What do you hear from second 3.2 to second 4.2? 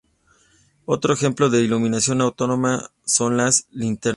las linternas.